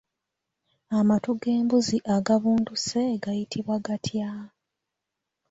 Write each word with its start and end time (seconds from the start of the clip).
Amatu 0.99 1.29
g'embuzi 1.41 1.97
agabunduse 2.15 3.01
gayitibwa 3.23 3.75
gatya? 3.85 4.29